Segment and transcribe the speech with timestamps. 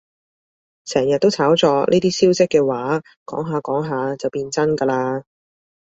[0.85, 5.23] 成日都炒作呢啲消息嘅話，講下講下就變成真㗎喇